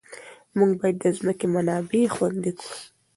موږ 0.57 0.71
باید 0.79 0.97
د 1.03 1.05
ځمکې 1.17 1.45
منابع 1.55 2.03
خوندي 2.15 2.51
کړو. 2.59 2.71